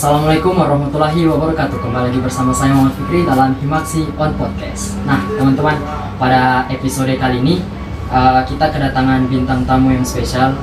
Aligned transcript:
Assalamualaikum 0.00 0.56
warahmatullahi 0.56 1.28
wabarakatuh 1.28 1.76
Kembali 1.76 2.08
lagi 2.08 2.24
bersama 2.24 2.56
saya 2.56 2.72
Muhammad 2.72 2.96
Fikri 2.96 3.20
dalam 3.28 3.52
Himaksi 3.60 4.08
On 4.16 4.32
Podcast 4.32 4.96
Nah 5.04 5.20
teman-teman 5.36 5.76
pada 6.16 6.64
episode 6.72 7.12
kali 7.20 7.44
ini 7.44 7.60
uh, 8.08 8.40
Kita 8.48 8.72
kedatangan 8.72 9.28
bintang 9.28 9.60
tamu 9.68 9.92
yang 9.92 10.00
spesial 10.00 10.56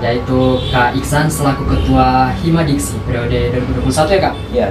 Yaitu 0.00 0.64
Kak 0.72 0.96
Iksan 0.96 1.28
selaku 1.28 1.68
Ketua 1.68 2.32
Himadiksi 2.40 2.96
periode 3.04 3.60
2021 3.76 3.92
ya 3.92 4.20
Kak? 4.24 4.34
Ya, 4.56 4.66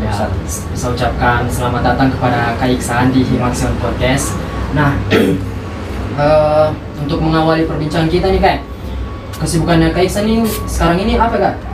Ya, 0.00 0.16
2021. 0.16 0.72
saya 0.72 0.88
ucapkan 0.96 1.44
selamat 1.52 1.92
datang 1.92 2.08
kepada 2.08 2.56
Kak 2.56 2.72
Iksan 2.72 3.12
di 3.12 3.20
Himaksi 3.20 3.68
On 3.68 3.76
Podcast 3.84 4.32
Nah 4.72 4.96
uh, 6.16 6.72
untuk 7.04 7.20
mengawali 7.20 7.68
perbincangan 7.68 8.08
kita 8.08 8.32
nih 8.32 8.40
Kak 8.40 8.64
Kesibukannya 9.44 9.92
Kak 9.92 10.08
Iksan 10.08 10.24
ini 10.24 10.48
sekarang 10.64 11.04
ini 11.04 11.20
apa 11.20 11.36
Kak? 11.36 11.67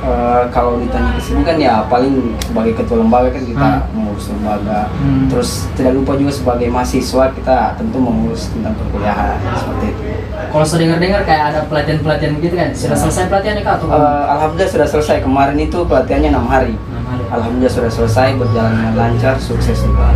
Eh, 0.00 0.42
kalau 0.48 0.80
ditanya 0.80 1.12
kesibukan 1.12 1.60
ya 1.60 1.84
paling 1.84 2.32
sebagai 2.40 2.72
ketua 2.72 3.04
lembaga 3.04 3.28
kan 3.28 3.44
kita 3.44 3.68
Hmm. 3.68 3.84
mengurus 3.92 4.32
lembaga. 4.32 4.88
Hmm. 4.96 5.28
Terus 5.28 5.50
tidak 5.76 5.92
lupa 5.92 6.16
juga 6.16 6.32
sebagai 6.32 6.66
mahasiswa 6.66 7.24
kita 7.30 7.76
tentu 7.76 8.00
mengurus 8.00 8.48
tentang 8.48 8.72
perkuliahan 8.74 9.36
seperti 9.54 9.92
itu. 9.92 10.02
Kalau 10.50 10.64
saya 10.64 10.78
dengar-dengar 10.82 11.20
kayak 11.22 11.44
ada 11.52 11.60
pelatihan-pelatihan 11.68 12.32
gitu 12.40 12.56
kan, 12.56 12.68
sudah 12.72 12.96
Ya. 12.96 13.02
selesai 13.02 13.24
pelatihannya 13.28 13.62
kak 13.62 13.74
atau? 13.76 13.86
Eh, 13.86 14.24
Alhamdulillah 14.30 14.72
sudah 14.72 14.88
selesai 14.88 15.16
kemarin 15.20 15.58
itu 15.58 15.78
pelatihannya 15.84 16.30
enam 16.32 16.46
hari. 16.48 16.74
Hari. 16.80 17.24
Alhamdulillah 17.30 17.74
sudah 17.74 17.92
selesai 17.92 18.28
berjalan 18.34 18.72
dengan 18.72 18.94
lancar 18.96 19.36
sukses 19.36 19.78
juga. 19.78 20.08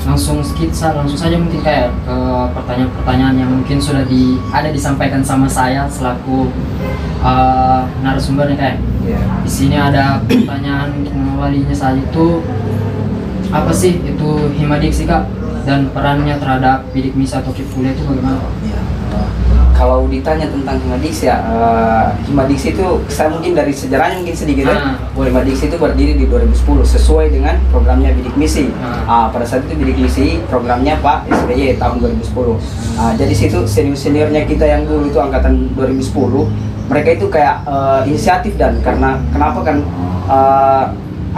Langsung 0.00 0.40
skitsa, 0.40 0.96
langsung 0.96 1.18
saja 1.20 1.36
mungkin 1.36 1.60
kayak 1.60 1.92
ke 2.02 2.16
pertanyaan-pertanyaan 2.56 3.36
yang 3.36 3.50
mungkin 3.52 3.78
sudah 3.78 4.02
di 4.08 4.40
ada 4.50 4.72
disampaikan 4.72 5.20
sama 5.20 5.44
saya 5.44 5.84
selaku 5.86 6.48
uh, 7.20 7.84
narasumbernya 8.00 8.56
kayak. 8.56 8.78
Ya. 9.04 9.20
Di 9.44 9.50
sini 9.50 9.76
ada 9.76 10.20
pertanyaan 10.24 11.04
untuk 11.04 11.14
mengawalinya 11.16 11.76
saja 11.76 12.00
itu 12.00 12.44
apa 13.50 13.72
sih 13.74 13.98
itu 14.06 14.30
himadiksi 14.54 15.04
kak 15.08 15.26
dan 15.66 15.90
perannya 15.90 16.38
terhadap 16.38 16.86
bidik 16.94 17.12
misi 17.18 17.34
atau 17.36 17.52
kip 17.52 17.66
kuliah 17.74 17.92
itu 17.92 18.06
bagaimana? 18.06 18.40
Ya. 18.64 18.80
Kalau 19.80 20.04
ditanya 20.12 20.44
tentang 20.44 20.76
Himadiksi 20.76 21.24
ya, 21.24 21.40
eh, 21.40 22.06
Himadiksi 22.28 22.76
itu 22.76 23.00
saya 23.08 23.32
mungkin 23.32 23.56
dari 23.56 23.72
sejarahnya 23.72 24.20
mungkin 24.20 24.36
sedikit 24.36 24.68
ya. 24.68 24.76
Ah, 24.76 24.92
boleh. 25.16 25.32
Himadiksi 25.32 25.72
itu 25.72 25.80
berdiri 25.80 26.20
di 26.20 26.28
2010 26.28 26.84
sesuai 26.84 27.32
dengan 27.32 27.56
programnya 27.72 28.12
bidik 28.12 28.36
misi. 28.36 28.68
Ah. 28.76 29.08
Ah, 29.08 29.26
pada 29.32 29.48
saat 29.48 29.64
itu 29.64 29.80
bidik 29.80 29.96
misi 29.96 30.36
programnya 30.52 31.00
Pak 31.00 31.32
SBY 31.32 31.80
tahun 31.80 31.96
2010. 31.96 32.60
Ah, 33.00 33.16
jadi 33.16 33.32
situ 33.32 33.64
senior 33.64 33.96
seniornya 33.96 34.44
kita 34.44 34.68
yang 34.68 34.84
dulu 34.84 35.08
itu 35.08 35.16
angkatan 35.16 35.72
2010, 35.72 36.52
mereka 36.92 37.16
itu 37.16 37.26
kayak 37.32 37.64
eh, 37.64 38.00
inisiatif 38.12 38.60
dan 38.60 38.84
karena 38.84 39.16
kenapa 39.32 39.64
kan 39.64 39.80
eh, 40.28 40.84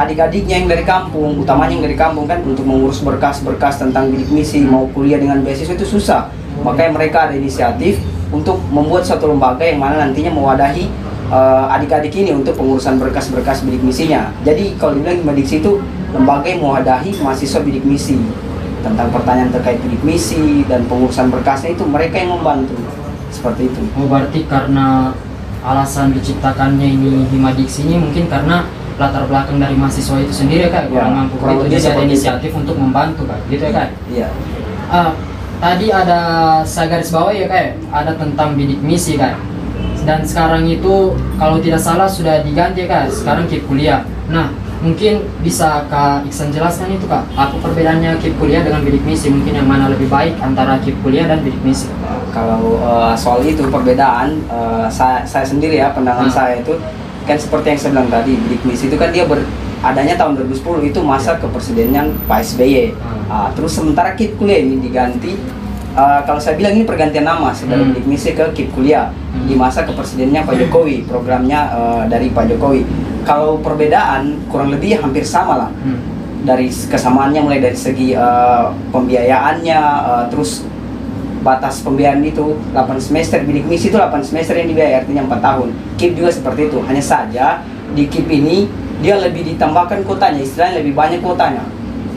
adik-adiknya 0.02 0.66
yang 0.66 0.66
dari 0.66 0.82
kampung, 0.82 1.38
utamanya 1.38 1.78
yang 1.78 1.84
dari 1.86 1.94
kampung 1.94 2.26
kan 2.26 2.42
untuk 2.42 2.66
mengurus 2.66 3.06
berkas-berkas 3.06 3.78
tentang 3.78 4.10
bidik 4.10 4.34
misi 4.34 4.66
mau 4.66 4.90
kuliah 4.90 5.22
dengan 5.22 5.46
beasiswa 5.46 5.78
itu 5.78 5.86
susah. 5.86 6.26
Makanya 6.66 6.90
mereka 6.90 7.30
ada 7.30 7.38
inisiatif 7.38 8.02
untuk 8.32 8.56
membuat 8.72 9.04
satu 9.04 9.28
lembaga 9.28 9.62
yang 9.62 9.78
mana 9.78 10.00
nantinya 10.02 10.32
mewadahi 10.32 10.88
eh, 11.28 11.64
adik-adik 11.76 12.12
ini 12.16 12.32
untuk 12.32 12.56
pengurusan 12.56 12.96
berkas-berkas 12.96 13.62
bidik 13.62 13.84
misinya. 13.84 14.32
Jadi 14.42 14.74
kalau 14.76 14.96
dibilang 14.96 15.20
Himadiksi 15.20 15.60
itu 15.60 15.78
lembaga 16.10 16.48
yang 16.48 16.60
mewadahi 16.60 17.12
mahasiswa 17.20 17.60
bidik 17.60 17.84
misi 17.84 18.16
tentang 18.82 19.08
pertanyaan 19.12 19.52
terkait 19.52 19.78
bidik 19.78 20.02
misi 20.02 20.64
dan 20.66 20.82
pengurusan 20.90 21.30
berkasnya 21.30 21.72
itu 21.72 21.84
mereka 21.86 22.18
yang 22.18 22.34
membantu 22.34 22.74
seperti 23.30 23.70
itu. 23.70 23.80
Oh 23.94 24.08
berarti 24.08 24.44
karena 24.44 25.14
alasan 25.62 26.10
diciptakannya 26.10 26.88
ini 26.90 27.12
himadiksi 27.30 27.86
ini 27.86 28.02
mungkin 28.02 28.26
karena 28.26 28.66
latar 28.98 29.24
belakang 29.24 29.56
dari 29.56 29.72
mahasiswa 29.72 30.20
itu 30.20 30.34
sendiri 30.34 30.68
Ya, 30.68 30.84
kurang 30.84 31.14
mampu 31.16 31.38
kurang 31.38 31.62
itu 31.64 31.78
jadi 31.78 31.94
ada 31.94 32.02
itu. 32.02 32.06
inisiatif 32.12 32.50
untuk 32.52 32.76
membantu 32.76 33.24
kan 33.24 33.38
gitu 33.48 33.62
ya 33.64 33.72
kan 33.72 33.88
Iya. 34.10 34.28
Ah, 34.90 35.10
tadi 35.62 35.86
ada 35.94 36.20
saya 36.66 36.90
garis 36.90 37.14
bawah 37.14 37.30
ya 37.30 37.46
kayak 37.46 37.78
ada 37.94 38.18
tentang 38.18 38.58
bidik 38.58 38.82
misi 38.82 39.14
kan 39.14 39.38
dan 40.02 40.26
sekarang 40.26 40.66
itu 40.66 41.14
kalau 41.38 41.62
tidak 41.62 41.78
salah 41.78 42.10
sudah 42.10 42.42
diganti 42.42 42.90
kan 42.90 43.06
sekarang 43.06 43.46
kip 43.46 43.62
kuliah. 43.70 44.02
Nah 44.26 44.50
mungkin 44.82 45.22
bisa 45.46 45.86
kak 45.86 46.26
Iksan 46.26 46.50
jelaskan 46.50 46.90
itu 46.98 47.06
kak? 47.06 47.22
Apa 47.38 47.54
perbedaannya 47.62 48.18
kip 48.18 48.34
kuliah 48.42 48.66
dengan 48.66 48.82
bidik 48.82 49.06
misi? 49.06 49.30
Mungkin 49.30 49.62
yang 49.62 49.68
mana 49.70 49.86
lebih 49.86 50.10
baik 50.10 50.34
antara 50.42 50.82
kip 50.82 50.98
kuliah 51.06 51.30
dan 51.30 51.46
bidik 51.46 51.62
misi? 51.62 51.86
Kalau 52.34 52.82
eh, 52.82 53.14
soal 53.14 53.46
itu 53.46 53.62
perbedaan 53.70 54.42
eh, 54.50 54.86
saya, 54.90 55.22
saya 55.22 55.46
sendiri 55.46 55.78
ya 55.78 55.94
pandangan 55.94 56.26
Hmm. 56.26 56.34
saya 56.34 56.58
itu 56.58 56.74
kan 57.22 57.38
seperti 57.38 57.66
yang 57.70 57.78
saya 57.78 57.90
bilang 57.94 58.10
tadi 58.10 58.32
bidik 58.34 58.62
misi 58.66 58.90
itu 58.90 58.98
kan 58.98 59.14
dia 59.14 59.22
ber, 59.22 59.38
adanya 59.82 60.14
tahun 60.14 60.38
2010 60.46 60.88
itu 60.88 61.00
masa 61.02 61.36
kepresidenan 61.36 62.14
Pak 62.24 62.40
SBY. 62.46 62.94
Hmm. 62.94 63.26
Ah, 63.26 63.48
terus 63.50 63.74
sementara 63.74 64.14
KIP 64.14 64.38
kuliah 64.38 64.62
ini 64.62 64.78
diganti 64.78 65.34
eh, 65.92 66.20
kalau 66.24 66.38
saya 66.38 66.56
bilang 66.56 66.72
ini 66.72 66.86
pergantian 66.86 67.26
nama 67.26 67.52
dari 67.52 67.84
Hmm. 67.84 68.06
misi 68.06 68.32
ke 68.32 68.46
KIP 68.52 68.72
kuliah 68.72 69.10
Hmm. 69.10 69.44
di 69.44 69.54
masa 69.54 69.82
kepresidenannya 69.82 70.46
Pak 70.46 70.54
Jokowi 70.56 71.04
programnya 71.04 71.60
eh, 71.68 72.02
dari 72.08 72.30
Pak 72.30 72.48
Jokowi. 72.48 72.86
Kalau 73.22 73.58
perbedaan 73.58 74.38
kurang 74.46 74.70
lebih 74.70 74.96
hampir 74.96 75.22
sama 75.22 75.58
lah 75.58 75.70
Hmm. 75.82 75.98
dari 76.42 76.70
kesamaannya 76.70 77.40
mulai 77.40 77.58
dari 77.58 77.76
segi 77.76 78.14
eh, 78.14 78.64
pembiayaannya 78.88 79.78
eh, 80.06 80.24
terus 80.30 80.62
batas 81.42 81.82
pembiayaan 81.82 82.22
itu 82.22 82.54
8 82.70 83.02
semester 83.02 83.42
bidik 83.42 83.66
misi 83.66 83.90
itu 83.90 83.98
8 83.98 84.22
semester 84.22 84.54
yang 84.54 84.70
dibiayai 84.70 85.02
artinya 85.02 85.26
4 85.26 85.42
tahun 85.42 85.68
KIP 85.98 86.12
juga 86.14 86.30
seperti 86.30 86.70
itu 86.70 86.78
hanya 86.86 87.02
saja 87.02 87.46
di 87.92 88.06
KIP 88.06 88.30
ini 88.30 88.58
dia 89.02 89.18
lebih 89.18 89.42
ditambahkan 89.44 90.00
kuotanya 90.02 90.40
istilahnya 90.40 90.80
lebih 90.80 90.94
banyak 90.94 91.20
kuotanya 91.20 91.64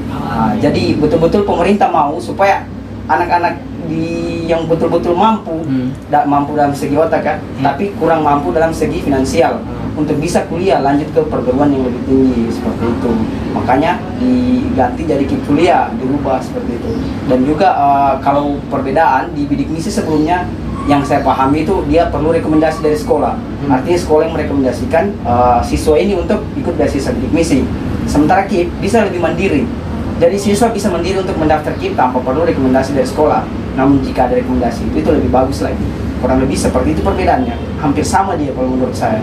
Nah, 0.07 0.55
jadi 0.55 0.95
betul-betul 0.95 1.43
pemerintah 1.43 1.87
mau 1.87 2.15
supaya 2.17 2.63
anak-anak 3.05 3.55
di 3.85 4.05
yang 4.45 4.65
betul-betul 4.65 5.13
mampu 5.13 5.61
Hmm. 5.61 5.93
da- 6.07 6.25
mampu 6.25 6.53
dalam 6.53 6.71
segi 6.71 6.95
otak 6.95 7.21
kan 7.21 7.37
Hmm. 7.37 7.61
tapi 7.63 7.93
kurang 7.95 8.21
mampu 8.21 8.49
dalam 8.49 8.69
segi 8.69 8.99
finansial 8.99 9.59
Hmm. 9.59 9.93
untuk 9.95 10.17
bisa 10.17 10.41
kuliah 10.45 10.79
lanjut 10.79 11.05
ke 11.07 11.21
perguruan 11.23 11.69
yang 11.69 11.83
lebih 11.83 12.01
tinggi 12.03 12.49
seperti 12.49 12.85
itu 12.89 13.11
makanya 13.51 13.91
diganti 14.17 15.01
jadi 15.03 15.23
KIP 15.23 15.41
kuliah 15.45 15.93
dirubah 15.95 16.37
seperti 16.39 16.71
itu 16.75 16.91
dan 17.25 17.39
juga 17.41 17.67
eh, 17.71 18.13
kalau 18.19 18.57
perbedaan 18.67 19.29
di 19.31 19.45
bidik 19.45 19.69
misi 19.69 19.89
sebelumnya 19.89 20.45
yang 20.85 21.01
saya 21.01 21.25
pahami 21.25 21.65
itu 21.65 21.81
dia 21.89 22.05
perlu 22.07 22.29
rekomendasi 22.29 22.85
dari 22.85 22.93
sekolah. 22.93 23.33
Hmm. 23.65 23.73
artinya 23.73 23.97
sekolah 23.97 24.21
yang 24.29 24.33
merekomendasikan 24.37 25.03
eh, 25.25 25.59
siswa 25.65 25.97
ini 25.97 26.13
untuk 26.13 26.45
ikut 26.53 26.73
beasiswa 26.77 27.09
bidik 27.09 27.33
misi 27.33 27.65
sementara 28.05 28.45
KIP 28.45 28.69
bisa 28.77 29.01
lebih 29.01 29.17
mandiri. 29.17 29.65
Jadi 30.15 30.37
siswa 30.37 30.69
bisa 30.69 30.87
mandiri 30.87 31.19
untuk 31.19 31.35
mendaftar 31.35 31.73
KIP 31.75 31.97
tanpa 31.97 32.21
perlu 32.21 32.45
rekomendasi 32.45 32.93
dari 32.93 33.09
sekolah. 33.09 33.43
Namun 33.75 33.99
jika 33.99 34.29
ada 34.29 34.37
rekomendasi 34.39 34.87
itu, 34.87 35.03
itu 35.03 35.09
lebih 35.11 35.27
bagus 35.27 35.59
lagi. 35.59 35.81
Kurang 36.23 36.39
lebih 36.39 36.55
seperti 36.55 36.95
itu 36.95 37.01
perbedaannya. 37.03 37.57
Hampir 37.81 38.05
sama 38.05 38.37
dia 38.39 38.53
kalau 38.55 38.71
menurut 38.71 38.95
saya. 38.95 39.19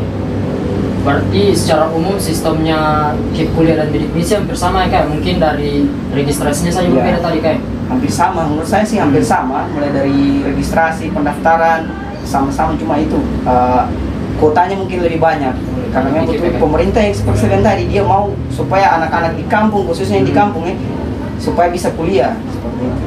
Berarti 1.02 1.50
secara 1.56 1.90
umum 1.90 2.14
sistemnya 2.14 3.10
KIP 3.32 3.54
kuliah 3.58 3.74
dan 3.74 3.90
bidik 3.90 4.12
misi 4.14 4.38
hampir 4.38 4.54
sama 4.54 4.86
ya 4.86 4.98
kayak 4.98 5.06
mungkin 5.10 5.42
dari 5.42 5.86
registrasinya 6.14 6.70
saja 6.70 6.86
Iya. 6.86 6.94
berbeda 6.94 7.18
tadi 7.22 7.38
kayak. 7.40 7.60
Hampir 7.92 8.10
sama. 8.10 8.48
Menurut 8.48 8.69
saya 8.69 8.82
sih 8.82 8.97
hampir 8.97 9.20
sama 9.20 9.69
mulai 9.76 9.92
dari 9.92 10.40
registrasi 10.43 11.12
pendaftaran 11.12 11.87
sama-sama 12.25 12.72
cuma 12.81 12.96
itu. 12.99 13.20
Eh, 13.44 13.84
kuotanya 14.40 14.75
mungkin 14.75 15.05
lebih 15.05 15.20
banyak 15.22 15.55
karena 15.93 16.08
memang 16.08 16.26
betul 16.32 16.50
ya, 16.50 16.58
pemerintah 16.58 17.00
yang 17.05 17.14
seperti 17.14 17.44
bilang 17.46 17.64
tadi. 17.64 17.82
Dia 17.93 18.02
mau 18.02 18.32
supaya 18.49 18.96
anak-anak 18.96 19.37
di 19.37 19.44
kampung 19.46 19.84
khususnya 19.84 20.19
yang 20.19 20.28
di 20.28 20.34
kampung 20.34 20.64
ya 20.64 20.75
supaya 21.37 21.69
bisa 21.69 21.93
kuliah. 21.93 22.32
Seperti 22.49 22.82
itu. 22.88 23.06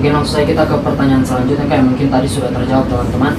Mungkin 0.00 0.20
langsung 0.20 0.34
saja 0.36 0.46
kita 0.48 0.62
ke 0.68 0.76
pertanyaan 0.80 1.24
selanjutnya. 1.24 1.66
Kayak 1.68 1.84
mungkin 1.84 2.06
tadi 2.08 2.28
sudah 2.28 2.50
terjawab 2.52 2.86
teman-teman. 2.88 3.34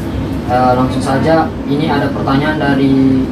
Eh, 0.46 0.74
langsung 0.78 1.02
saja 1.02 1.50
ini 1.66 1.90
ada 1.90 2.08
pertanyaan 2.14 2.58
dari 2.62 3.26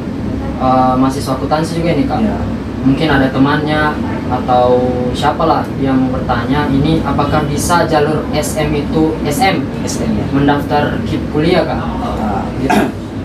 eh, 0.58 0.94
mahasiswa 0.98 1.38
akuntansi 1.38 1.78
juga 1.78 1.94
nih 1.94 2.06
kak. 2.10 2.20
Iya. 2.22 2.38
Mungkin 2.84 3.08
ada 3.08 3.28
temannya 3.32 3.82
atau 4.32 4.80
siapalah 5.12 5.68
yang 5.84 6.08
bertanya 6.10 6.68
ini 6.72 7.04
apakah 7.04 7.44
bisa 7.46 7.84
jalur 7.86 8.24
SM 8.32 8.70
itu 8.72 9.14
SM 9.28 9.56
SM 9.84 10.10
ya 10.16 10.26
mendaftar 10.32 10.96
KIP 11.06 11.22
kuliah 11.36 11.64
kak? 11.68 11.78
Nah, 11.78 12.44
Gitu. 12.64 12.80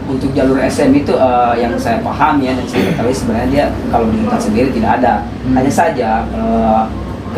untuk 0.09 0.33
jalur 0.35 0.59
SM 0.59 0.91
itu 0.97 1.15
eh, 1.15 1.55
yang 1.61 1.77
saya 1.79 2.01
pahami 2.03 2.49
ya 2.51 2.53
dan 2.57 2.67
saya 2.67 2.91
ketahui 2.91 3.15
sebenarnya 3.15 3.49
dia 3.53 3.65
kalau 3.93 4.09
di 4.11 4.19
sendiri 4.41 4.69
tidak 4.75 4.91
ada. 4.99 5.15
Hmm. 5.47 5.55
Hanya 5.55 5.73
saja 5.73 6.09
eh, 6.33 6.83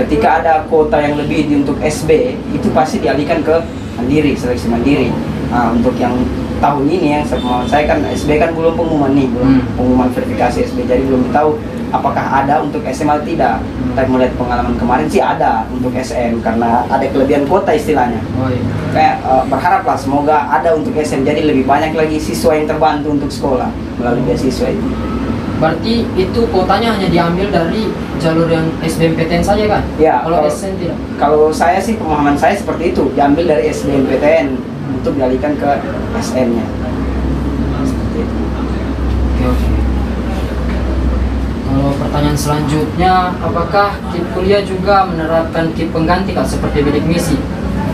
ketika 0.00 0.40
ada 0.40 0.52
kuota 0.70 0.96
yang 1.02 1.18
lebih 1.18 1.50
di 1.50 1.54
untuk 1.60 1.76
SB 1.82 2.40
itu 2.54 2.68
pasti 2.72 3.02
dialihkan 3.02 3.42
ke 3.44 3.56
mandiri 3.98 4.32
seleksi 4.38 4.70
mandiri. 4.70 5.10
Nah, 5.50 5.74
untuk 5.74 5.98
yang 5.98 6.14
tahun 6.62 6.86
ini 6.86 7.20
yang 7.20 7.24
sepemahaman 7.26 7.66
saya 7.66 7.84
kan 7.90 7.98
SB 8.06 8.38
kan 8.38 8.54
belum 8.54 8.76
pengumuman 8.78 9.12
nih 9.18 9.26
belum 9.32 9.48
Hmm. 9.50 9.62
pengumuman 9.74 10.08
verifikasi 10.14 10.58
SB 10.70 10.86
jadi 10.86 11.02
belum 11.04 11.32
tahu 11.34 11.58
apakah 11.90 12.22
ada 12.42 12.62
untuk 12.62 12.82
SMA 12.88 13.20
tidak. 13.26 13.58
Hmm. 13.60 13.94
Tapi 13.98 14.06
melihat 14.10 14.34
pengalaman 14.38 14.74
kemarin 14.78 15.06
sih 15.10 15.22
ada 15.22 15.66
untuk 15.70 15.90
SM 15.92 16.38
karena 16.40 16.86
ada 16.86 17.04
kelebihan 17.10 17.44
kuota 17.46 17.74
istilahnya. 17.74 18.22
Oh 18.38 18.46
iya. 18.50 18.62
Kayak 18.90 19.14
eh, 19.22 19.44
berharaplah 19.50 19.98
semoga 19.98 20.46
ada 20.50 20.74
untuk 20.74 20.94
SM 20.94 21.26
jadi 21.26 21.42
lebih 21.44 21.66
banyak 21.66 21.94
lagi 21.94 22.16
siswa 22.18 22.54
yang 22.54 22.66
terbantu 22.70 23.14
untuk 23.14 23.30
sekolah 23.30 23.68
melalui 23.98 24.22
beasiswa 24.24 24.70
itu. 24.70 24.88
Berarti 25.60 26.08
itu 26.16 26.40
kuotanya 26.48 26.96
hanya 26.96 27.12
diambil 27.12 27.52
dari 27.52 27.92
jalur 28.16 28.48
yang 28.48 28.64
SBMPTN 28.80 29.44
saja 29.44 29.68
kan? 29.68 29.82
Ya, 30.00 30.24
Kalau 30.24 30.40
kalau- 30.40 30.48
SN 30.48 30.72
tidak. 30.80 30.96
Kalau 31.20 31.42
saya 31.52 31.76
sih 31.76 32.00
pemahaman 32.00 32.32
saya 32.32 32.56
seperti 32.56 32.96
itu, 32.96 33.12
diambil 33.12 33.44
dari 33.44 33.68
SBMPTN 33.68 34.56
untuk 34.96 35.20
dialihkan 35.20 35.60
ke 35.60 35.70
SM-nya. 36.16 36.64
Seperti 37.84 38.18
itu. 38.24 38.36
Oke. 39.44 39.79
Kalau 42.00 42.16
pertanyaan 42.16 42.40
selanjutnya, 42.40 43.12
apakah 43.44 43.92
KIP 44.08 44.24
kuliah 44.32 44.64
juga 44.64 45.04
menerapkan 45.04 45.68
KIP 45.76 45.92
pengganti 45.92 46.32
kak 46.32 46.48
seperti 46.48 46.80
bidik 46.80 47.04
misi? 47.04 47.36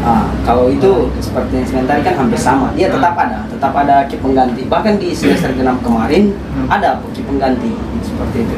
Ah, 0.06 0.31
kalau 0.47 0.70
itu 0.70 1.11
seperti 1.19 1.58
yang 1.58 1.67
sebentar 1.67 1.99
kan 1.99 2.14
hampir 2.14 2.38
sama. 2.38 2.70
Dia 2.79 2.87
tetap 2.87 3.19
ada, 3.19 3.43
tetap 3.50 3.75
ada 3.75 4.06
KIP 4.06 4.23
pengganti. 4.23 4.62
Bahkan 4.70 5.03
di 5.03 5.11
semester 5.11 5.50
genap 5.50 5.82
kemarin 5.82 6.31
Hmm. 6.55 6.70
ada 6.70 7.03
KIP 7.11 7.26
pengganti 7.26 7.75
seperti 7.99 8.47
itu. 8.47 8.55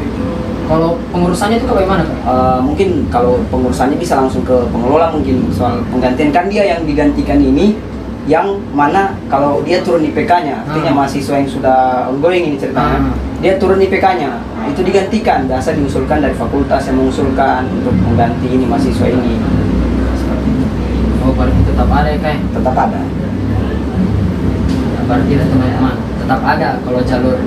Kalau 0.68 1.00
pengurusannya 1.08 1.56
itu 1.56 1.64
bagaimana 1.64 2.04
kak? 2.04 2.18
Eh, 2.28 2.58
mungkin 2.60 2.88
kalau 3.08 3.40
pengurusannya 3.48 3.96
bisa 3.96 4.20
langsung 4.20 4.44
ke 4.44 4.68
pengelola 4.68 5.08
mungkin 5.08 5.48
soal 5.48 5.80
penggantian 5.88 6.28
kan 6.28 6.52
dia 6.52 6.76
yang 6.76 6.84
digantikan 6.84 7.40
ini 7.40 7.80
yang 8.28 8.44
mana 8.76 9.16
kalau 9.32 9.64
dia 9.64 9.80
turun 9.80 10.04
IPK-nya 10.04 10.60
artinya 10.60 10.92
Hmm. 10.92 11.00
mahasiswa 11.00 11.40
yang 11.40 11.48
sudah 11.48 12.04
ongoing 12.12 12.52
ini 12.52 12.56
ceritanya 12.60 13.00
Hmm. 13.00 13.16
dia 13.40 13.56
turun 13.56 13.80
IPK-nya 13.80 14.28
nah, 14.28 14.57
itu 14.68 14.80
digantikan 14.82 15.44
biasa 15.44 15.72
diusulkan 15.72 16.18
dari 16.18 16.32
fakultas 16.32 16.84
yang 16.84 16.96
mengusulkan 16.96 17.66
untuk 17.72 17.94
mengganti 17.98 18.46
ini 18.48 18.64
mahasiswa 18.64 19.06
ini 19.06 19.36
itu 19.36 19.50
Oh 21.20 21.32
berarti 21.32 21.60
tetap 21.60 21.88
ada 21.88 22.08
ya 22.08 22.18
kak? 22.18 22.36
tetap 22.52 22.74
ada 22.78 23.00
Ya, 24.88 25.00
berarti 25.06 25.30
ya, 25.30 25.44
teman-teman 25.44 25.94
tetap 26.18 26.40
ada 26.42 26.68
kalau 26.82 27.00
jalur 27.00 27.38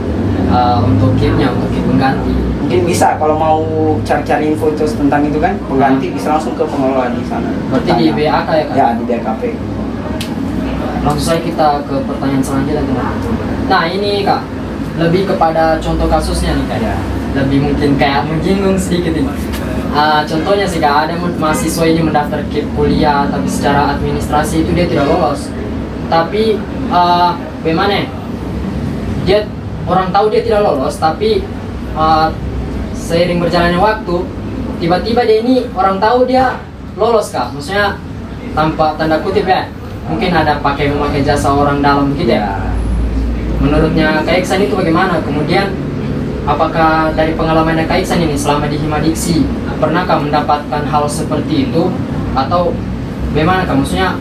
uh, 0.48 0.80
untuk 0.82 1.14
KIP-nya 1.16 1.48
untuk 1.52 1.70
KIP 1.70 1.86
pengganti. 1.88 2.34
mungkin 2.62 2.82
bisa 2.86 3.08
kalau 3.16 3.36
mau 3.36 3.60
cari-cari 4.02 4.50
info 4.50 4.72
terus 4.72 4.94
tentang 4.94 5.22
itu 5.24 5.38
kan 5.38 5.54
pengganti 5.66 6.10
bisa 6.10 6.34
langsung 6.34 6.54
ke 6.54 6.64
pengelola 6.64 7.10
di 7.10 7.22
sana 7.24 7.52
Berarti 7.70 7.90
di 7.92 8.06
Tanya. 8.08 8.14
BAK 8.16 8.50
ya 8.50 8.64
kak? 8.66 8.76
ya 8.76 8.88
di 8.96 9.04
BKP 9.06 9.42
Langsung 11.02 11.26
saja 11.28 11.42
kita 11.42 11.68
ke 11.82 11.96
pertanyaan 12.00 12.44
selanjutnya 12.46 12.86
teman. 12.86 13.14
Nah 13.66 13.84
ini 13.90 14.22
kak, 14.22 14.42
lebih 15.00 15.28
kepada 15.30 15.80
contoh 15.80 16.08
kasusnya 16.10 16.56
nih 16.58 16.66
kak 16.68 16.80
ya. 16.84 16.96
Lebih 17.32 17.60
mungkin 17.64 17.96
kayak 17.96 18.28
menyinggung 18.28 18.76
sedikit 18.76 19.16
ini. 19.16 19.32
Ah, 19.92 20.24
contohnya 20.24 20.68
sih 20.68 20.80
kak, 20.84 21.08
ada 21.08 21.14
ma- 21.20 21.38
mahasiswa 21.40 21.84
ini 21.88 22.02
mendaftar 22.04 22.44
KIP 22.52 22.68
kuliah 22.76 23.28
tapi 23.28 23.48
secara 23.48 23.96
administrasi 23.96 24.68
itu 24.68 24.72
dia 24.76 24.88
tidak 24.88 25.08
lolos. 25.08 25.48
Tapi 26.12 26.60
ah, 26.92 27.40
bagaimana? 27.64 28.04
ya? 28.04 28.06
Dia 29.22 29.40
orang 29.88 30.10
tahu 30.12 30.28
dia 30.34 30.42
tidak 30.44 30.62
lolos, 30.64 30.96
tapi 31.00 31.44
ah, 31.96 32.32
seiring 32.96 33.40
berjalannya 33.40 33.80
waktu, 33.80 34.16
tiba-tiba 34.84 35.24
dia 35.24 35.38
ini 35.44 35.68
orang 35.76 36.00
tahu 36.00 36.28
dia 36.28 36.60
lolos 37.00 37.32
kak. 37.32 37.52
Maksudnya 37.56 37.96
tanpa 38.52 38.96
tanda 39.00 39.20
kutip 39.24 39.48
ya, 39.48 39.72
mungkin 40.08 40.36
ada 40.36 40.60
pakai 40.60 40.92
memakai 40.92 41.24
jasa 41.24 41.52
orang 41.52 41.80
dalam 41.80 42.12
gitu 42.20 42.36
ya. 42.36 42.60
Menurutnya 43.62 44.26
Kak 44.26 44.36
Iksan 44.42 44.66
itu 44.66 44.74
bagaimana? 44.74 45.22
Kemudian 45.22 45.70
apakah 46.44 47.14
dari 47.14 47.38
pengalamannya 47.38 47.86
Kak 47.86 48.02
Iksan 48.02 48.26
ini 48.26 48.34
selama 48.34 48.66
di 48.66 48.78
Himadiksi 48.78 49.46
pernahkah 49.78 50.18
mendapatkan 50.18 50.84
hal 50.86 51.06
seperti 51.06 51.70
itu 51.70 51.94
atau 52.34 52.74
bagaimana 53.32 53.64
Kak? 53.64 53.78
Maksudnya 53.78 54.18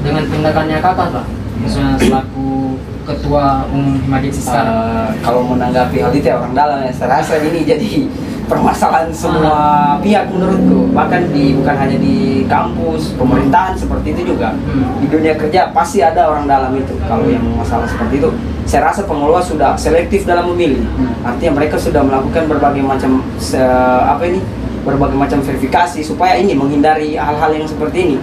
dengan 0.00 0.24
tindakannya 0.26 0.78
kakak 0.80 1.08
lah, 1.12 1.26
maksudnya 1.60 1.94
selaku 2.00 2.80
ketua 3.06 3.68
umum 3.70 4.00
Himadiksi 4.00 4.42
sekarang. 4.42 4.74
Eh, 4.74 5.08
kalau 5.22 5.42
menanggapi 5.46 5.96
hal 5.98 6.10
itu 6.10 6.26
ya 6.26 6.36
orang 6.40 6.54
dalam 6.54 6.78
ya 6.82 6.90
saya 6.90 7.20
rasa 7.20 7.38
ini 7.38 7.62
jadi 7.62 7.90
permasalahan 8.50 9.14
semua 9.14 9.54
pihak 10.02 10.26
menurutku 10.26 10.90
bahkan 10.90 11.22
di 11.30 11.54
bukan 11.54 11.70
hanya 11.70 11.94
di 11.94 12.42
kampus 12.50 13.14
pemerintahan 13.14 13.78
seperti 13.78 14.10
itu 14.10 14.34
juga 14.34 14.50
Hmm. 14.66 14.98
di 14.98 15.06
dunia 15.06 15.38
kerja 15.38 15.70
pasti 15.70 16.02
ada 16.02 16.26
orang 16.26 16.50
dalam 16.50 16.74
itu 16.74 16.98
kalau 17.06 17.30
yang 17.30 17.46
masalah 17.54 17.86
seperti 17.86 18.18
itu 18.18 18.30
saya 18.64 18.88
rasa 18.88 19.02
pengelola 19.04 19.40
sudah 19.40 19.74
selektif 19.74 20.24
dalam 20.24 20.50
memilih. 20.54 20.82
Hmm. 20.96 21.12
artinya 21.20 21.60
mereka 21.60 21.76
sudah 21.76 22.00
melakukan 22.00 22.48
berbagai 22.48 22.80
macam 22.80 23.20
se- 23.36 23.60
apa 24.04 24.24
ini 24.24 24.40
berbagai 24.80 25.12
macam 25.12 25.44
verifikasi 25.44 26.00
supaya 26.00 26.40
ini 26.40 26.56
menghindari 26.56 27.12
hal-hal 27.12 27.52
yang 27.52 27.68
seperti 27.68 27.98
ini. 28.00 28.16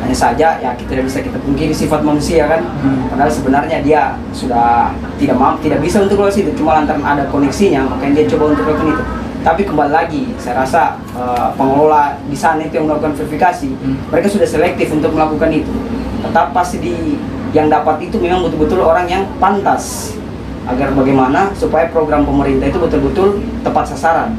Hanya 0.00 0.16
saja 0.16 0.56
ya 0.56 0.72
kita 0.72 0.96
tidak 0.96 1.04
bisa 1.12 1.18
kita 1.20 1.36
pungkiri 1.44 1.76
sifat 1.76 2.00
manusia 2.00 2.48
kan? 2.48 2.64
Hmm. 2.80 3.12
padahal 3.12 3.28
sebenarnya 3.28 3.78
dia 3.84 4.02
sudah 4.32 4.96
tidak 5.20 5.36
mampu 5.36 5.68
tidak 5.68 5.84
bisa 5.84 6.00
untuk 6.00 6.16
lolos 6.24 6.40
itu 6.40 6.48
cuma 6.56 6.80
lantaran 6.80 7.04
ada 7.04 7.28
koneksinya 7.28 7.84
makanya 7.84 8.24
dia 8.24 8.26
coba 8.32 8.56
untuk 8.56 8.64
lakukan 8.64 8.96
itu. 8.96 9.04
Tapi 9.40 9.62
kembali 9.64 9.92
lagi 9.92 10.22
saya 10.36 10.64
rasa 10.64 10.96
eh, 11.12 11.48
pengelola 11.56 12.16
di 12.24 12.36
sana 12.36 12.64
itu 12.64 12.80
yang 12.80 12.88
melakukan 12.88 13.12
verifikasi. 13.20 13.68
Hmm. 13.68 13.96
mereka 14.08 14.28
sudah 14.32 14.48
selektif 14.48 14.88
untuk 14.96 15.12
melakukan 15.12 15.52
itu. 15.52 15.72
Tetap 16.24 16.52
pasti 16.56 16.80
di 16.80 17.20
yang 17.50 17.66
dapat 17.66 17.98
itu 18.02 18.16
memang 18.16 18.46
betul-betul 18.46 18.80
orang 18.82 19.06
yang 19.10 19.22
pantas 19.42 20.14
agar 20.68 20.92
bagaimana 20.94 21.50
supaya 21.56 21.88
program 21.90 22.22
pemerintah 22.22 22.68
itu 22.68 22.78
betul-betul 22.78 23.42
tepat 23.64 23.90
sasaran 23.90 24.36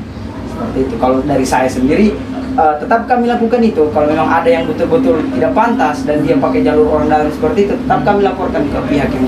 seperti 0.48 0.78
itu 0.88 0.96
kalau 0.96 1.19
dari 1.25 1.44
saya 1.44 1.68
sendiri 1.68 2.16
eh, 2.56 2.74
tetap 2.80 3.10
kami 3.10 3.28
lakukan 3.28 3.60
itu 3.60 3.84
kalau 3.92 4.08
memang 4.08 4.30
ada 4.30 4.48
yang 4.48 4.63
betul-betul 4.63 5.19
tidak 5.36 5.52
pantas 5.52 6.06
dan 6.08 6.24
dia 6.24 6.38
pakai 6.38 6.62
jalur 6.62 6.88
orang 6.88 7.08
dalam 7.10 7.28
seperti 7.34 7.68
itu 7.68 7.74
tetap 7.75 8.00
kami 8.06 8.22
laporkan 8.24 8.63
ke 8.69 8.80
pihak 8.88 9.10
yang 9.12 9.25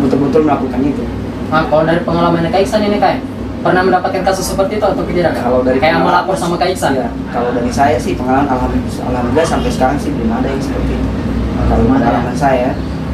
betul-betul 0.00 0.42
melakukan 0.46 0.80
itu 0.80 1.04
Nah, 1.46 1.62
kalau 1.70 1.86
dari 1.86 2.02
pengalamannya 2.02 2.50
Kak 2.50 2.58
Iksan 2.58 2.82
ini 2.82 2.98
Kak, 2.98 3.22
pernah 3.62 3.82
mendapatkan 3.86 4.22
kasus 4.26 4.50
seperti 4.50 4.82
itu 4.82 4.86
atau 4.86 4.98
tidak? 5.06 5.30
Kak? 5.30 5.46
kalau 5.46 5.62
dari 5.62 5.78
kayak 5.78 6.02
pengalaman- 6.02 6.26
melapor 6.26 6.34
sama 6.34 6.54
Kak 6.58 6.68
Iksan. 6.74 6.92
Iya, 6.98 7.08
kalau 7.30 7.50
dari 7.54 7.70
saya 7.70 7.96
sih 8.02 8.18
pengalaman 8.18 8.50
alhamdulillah, 8.50 9.06
alhamdulillah 9.06 9.46
sampai 9.46 9.70
sekarang 9.70 9.94
sih 9.94 10.10
belum 10.10 10.30
ada 10.34 10.48
yang 10.50 10.58
seperti 10.58 10.92
itu 10.98 11.06
kalau 11.70 11.84
ada 11.86 12.02
ya? 12.02 12.02
pengalaman 12.02 12.36
saya 12.36 12.70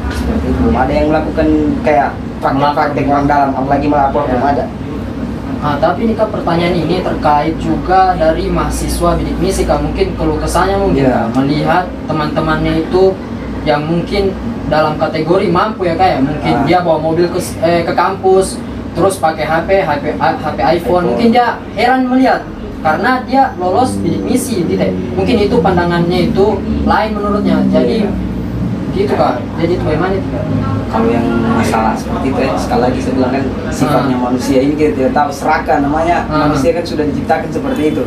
seperti 0.09 0.47
itu 0.49 0.65
ada 0.69 0.91
yang 0.91 1.07
melakukan 1.07 1.47
kayak 1.81 2.09
praktek-praktek 2.39 3.05
orang 3.07 3.25
dalam 3.25 3.49
apalagi 3.51 3.87
melapor 3.87 4.21
Ya. 4.23 4.29
belum 4.29 4.45
ada 4.45 4.65
Nah, 5.63 5.79
tapi 5.79 6.03
ini 6.03 6.11
kak 6.11 6.27
pertanyaan 6.27 6.75
ini 6.75 6.99
terkait 6.99 7.55
juga 7.55 8.11
dari 8.13 8.51
mahasiswa 8.51 9.15
bidik 9.15 9.39
misi 9.39 9.63
kak 9.63 9.79
mungkin 9.79 10.11
keluh 10.13 10.35
kesahnya 10.35 10.75
mungkin 10.75 11.07
Iya. 11.07 11.23
Kak, 11.23 11.27
melihat 11.33 11.83
teman-temannya 12.03 12.83
itu 12.83 13.15
yang 13.63 13.79
mungkin 13.81 14.35
dalam 14.67 14.99
kategori 14.99 15.47
mampu 15.47 15.87
ya 15.87 15.95
kak 15.95 16.09
ya 16.09 16.17
mungkin 16.19 16.53
Ah. 16.53 16.63
dia 16.67 16.77
bawa 16.83 16.99
mobil 16.99 17.31
ke 17.31 17.39
eh, 17.63 17.79
ke 17.79 17.95
kampus 17.95 18.59
terus 18.91 19.15
pakai 19.15 19.47
HP 19.47 19.69
HP 19.81 20.03
HP 20.19 20.43
iPhone 20.59 20.67
iPhone. 20.75 21.03
mungkin 21.09 21.27
dia 21.31 21.47
heran 21.73 22.05
melihat 22.05 22.43
karena 22.83 23.23
dia 23.23 23.43
lolos 23.55 23.95
bidik 23.97 24.19
misi 24.19 24.67
gitu 24.67 24.75
mungkin 25.15 25.35
itu 25.39 25.55
pandangannya 25.57 26.27
itu 26.27 26.59
lain 26.83 27.09
menurutnya 27.09 27.63
jadi 27.71 28.03
gitu 28.93 29.13
kak 29.17 29.41
jadi 29.57 29.71
itu 29.73 29.83
bagaimana 29.83 30.13
itu 30.13 30.27
Kak? 30.29 30.45
kalau 30.93 31.09
yang 31.09 31.25
masalah 31.57 31.97
seperti 31.97 32.29
itu 32.29 32.39
ya 32.45 32.53
sekali 32.53 32.81
lagi 32.85 32.99
saya 33.01 33.13
bilang 33.17 33.31
kan 33.33 33.43
sifatnya 33.73 34.15
manusia 34.21 34.59
ini 34.61 34.73
kita 34.77 34.91
tidak 34.93 35.13
tahu 35.17 35.29
serakah 35.33 35.77
namanya. 35.81 36.29
Ah. 36.29 36.45
manusia 36.45 36.69
kan 36.69 36.85
sudah 36.85 37.05
diciptakan 37.09 37.49
seperti 37.49 37.81
itu. 37.97 38.03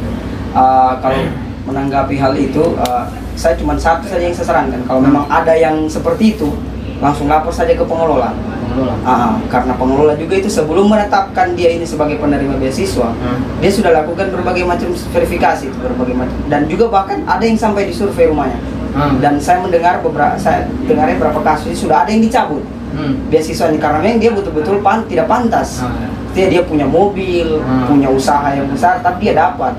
Uh, 0.54 0.94
kalau 1.02 1.18
menanggapi 1.66 2.14
hal 2.14 2.32
itu 2.38 2.62
uh, 2.78 3.04
saya 3.34 3.58
cuma 3.58 3.74
satu 3.74 4.06
saja 4.06 4.22
yang 4.22 4.36
saya 4.38 4.54
sarankan. 4.54 4.80
Kalau 4.86 5.02
memang 5.02 5.26
ada 5.26 5.52
yang 5.58 5.90
seperti 5.90 6.38
itu 6.38 6.54
langsung 7.02 7.26
lapor 7.26 7.50
saja 7.50 7.74
ke 7.74 7.82
pengelola. 7.82 8.30
Pengelola. 8.70 8.94
Ah, 9.02 9.34
karena 9.50 9.74
pengelola 9.74 10.14
juga 10.14 10.38
itu 10.38 10.46
sebelum 10.46 10.86
menetapkan 10.86 11.58
dia 11.58 11.74
ini 11.74 11.82
sebagai 11.82 12.22
penerima 12.22 12.60
beasiswa 12.60 13.08
Hmm. 13.16 13.40
dia 13.58 13.72
sudah 13.72 13.88
lakukan 13.88 14.28
berbagai 14.28 14.68
macam 14.68 14.92
verifikasi 14.92 15.72
berbagai 15.80 16.12
macam 16.12 16.36
dan 16.52 16.68
juga 16.68 16.92
bahkan 16.92 17.24
ada 17.24 17.40
yang 17.40 17.56
sampai 17.56 17.88
disurvei 17.88 18.28
rumahnya 18.28 18.60
Hmm. 18.96 19.20
dan 19.20 19.36
saya 19.36 19.60
mendengar 19.60 20.00
beberapa 20.00 20.40
saya 20.40 20.64
dengarnya 20.88 21.20
beberapa 21.20 21.44
kasus 21.44 21.76
sudah 21.76 22.02
ada 22.02 22.10
yang 22.10 22.24
dicabut 22.24 22.64
Hmm. 22.96 23.28
beasiswanya 23.28 23.76
karena 23.76 23.98
memang 24.00 24.18
dia 24.18 24.32
betul-betul 24.32 24.80
pan, 24.80 25.04
tidak 25.04 25.28
pantas. 25.28 25.84
Hmm. 25.84 26.08
Dia 26.32 26.48
dia 26.48 26.64
punya 26.64 26.88
mobil, 26.88 27.60
Hmm. 27.60 27.84
punya 27.84 28.08
usaha 28.08 28.48
yang 28.48 28.64
besar, 28.72 29.04
tapi 29.04 29.28
dia 29.28 29.36
dapat 29.36 29.76